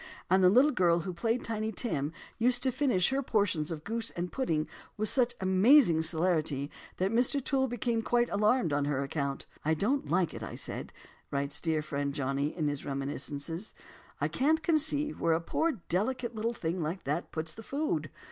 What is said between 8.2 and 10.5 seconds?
alarmed on her account. "'I don't like it,'